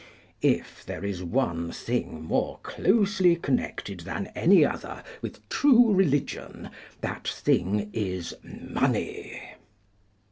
[0.41, 7.27] If there is one thing more closely connected than any other with true religion, that
[7.27, 9.39] thing is money.